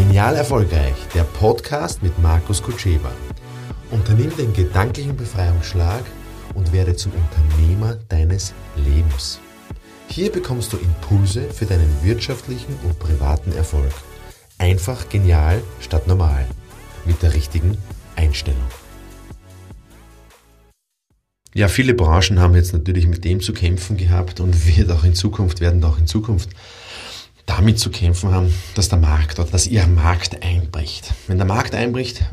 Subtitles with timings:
[0.00, 3.12] Genial Erfolgreich, der Podcast mit Markus Kutscheba.
[3.90, 6.02] Unternimm den gedanklichen Befreiungsschlag
[6.54, 9.40] und werde zum Unternehmer deines Lebens.
[10.08, 13.92] Hier bekommst du Impulse für deinen wirtschaftlichen und privaten Erfolg.
[14.56, 16.46] Einfach genial statt normal.
[17.04, 17.76] Mit der richtigen
[18.16, 18.64] Einstellung.
[21.52, 25.14] Ja, viele Branchen haben jetzt natürlich mit dem zu kämpfen gehabt und wird auch in
[25.14, 26.48] Zukunft, werden auch in Zukunft
[27.46, 31.12] damit zu kämpfen haben, dass der Markt oder dass ihr Markt einbricht.
[31.26, 32.24] Wenn der Markt einbricht,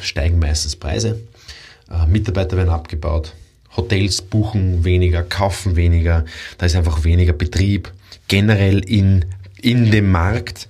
[0.00, 1.20] steigen meistens Preise,
[1.90, 3.34] äh, Mitarbeiter werden abgebaut,
[3.76, 6.24] Hotels buchen weniger, kaufen weniger,
[6.58, 7.92] da ist einfach weniger Betrieb
[8.28, 9.24] generell in,
[9.60, 10.68] in dem Markt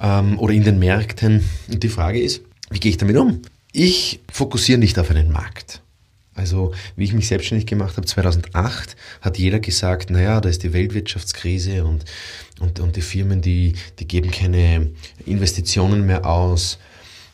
[0.00, 1.44] ähm, oder in den Märkten.
[1.68, 3.42] Und die Frage ist, wie gehe ich damit um?
[3.72, 5.80] Ich fokussiere nicht auf einen Markt.
[6.34, 10.72] Also wie ich mich selbstständig gemacht habe 2008, hat jeder gesagt, naja, da ist die
[10.72, 12.04] Weltwirtschaftskrise und,
[12.60, 14.90] und, und die Firmen, die, die geben keine
[15.26, 16.78] Investitionen mehr aus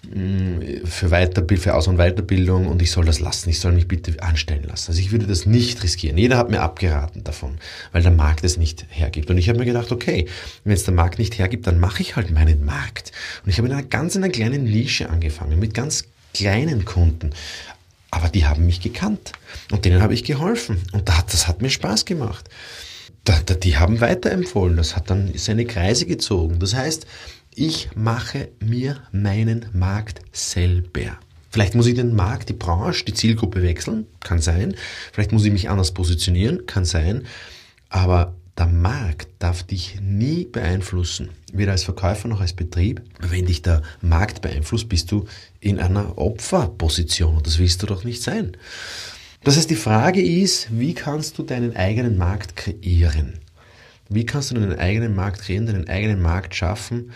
[0.03, 3.89] mm, für, Weiterbild, für Aus- und Weiterbildung und ich soll das lassen, ich soll mich
[3.89, 4.91] bitte anstellen lassen.
[4.91, 6.19] Also ich würde das nicht riskieren.
[6.19, 7.57] Jeder hat mir abgeraten davon,
[7.93, 9.31] weil der Markt es nicht hergibt.
[9.31, 10.27] Und ich habe mir gedacht, okay,
[10.65, 13.13] wenn es der Markt nicht hergibt, dann mache ich halt meinen Markt.
[13.45, 16.05] Und ich habe in einer ganz in einer kleinen Nische angefangen, mit ganz
[16.35, 17.31] kleinen Kunden.
[18.11, 19.33] Aber die haben mich gekannt
[19.71, 22.49] und denen habe ich geholfen und das hat mir Spaß gemacht.
[23.63, 26.59] Die haben weiterempfohlen, das hat dann seine Kreise gezogen.
[26.59, 27.07] Das heißt,
[27.55, 31.19] ich mache mir meinen Markt selber.
[31.51, 34.75] Vielleicht muss ich den Markt, die Branche, die Zielgruppe wechseln, kann sein.
[35.13, 37.27] Vielleicht muss ich mich anders positionieren, kann sein.
[37.89, 43.03] Aber der Markt darf dich nie beeinflussen, weder als Verkäufer noch als Betrieb.
[43.19, 45.25] Wenn dich der Markt beeinflusst, bist du
[45.59, 48.57] in einer Opferposition und das willst du doch nicht sein.
[49.43, 53.41] Das heißt, die Frage ist, wie kannst du deinen eigenen Markt kreieren?
[54.09, 57.11] Wie kannst du deinen eigenen Markt kreieren, deinen eigenen Markt schaffen,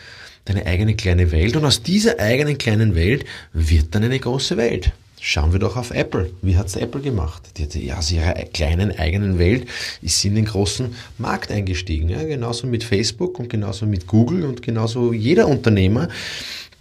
[0.45, 1.55] deine eigene kleine Welt?
[1.55, 4.91] Und aus dieser eigenen kleinen Welt wird dann eine große Welt.
[5.27, 6.31] Schauen wir doch auf Apple.
[6.43, 7.43] Wie hat es Apple gemacht?
[7.57, 9.67] Die hat ja aus ihrer kleinen eigenen Welt
[10.03, 12.11] ist sie in den großen Markt eingestiegen.
[12.11, 16.09] Ja, genauso mit Facebook und genauso mit Google und genauso jeder Unternehmer,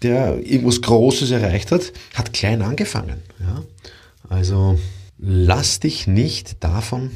[0.02, 3.22] der irgendwas Großes erreicht hat, hat klein angefangen.
[3.40, 3.64] Ja?
[4.28, 4.78] Also
[5.18, 7.12] lass dich nicht davon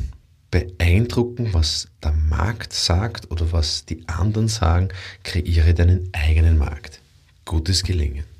[0.50, 4.88] beeindrucken, was der Markt sagt oder was die anderen sagen.
[5.24, 7.01] Kreiere deinen eigenen Markt.
[7.44, 8.37] Gutes Gelingen.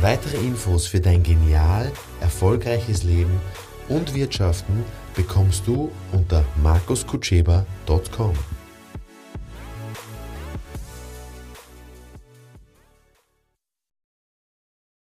[0.00, 3.38] Weitere Infos für dein genial erfolgreiches Leben
[3.90, 4.82] und Wirtschaften
[5.14, 8.34] bekommst du unter markuskutscheba.com.